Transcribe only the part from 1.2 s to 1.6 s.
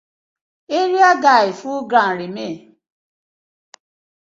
guyz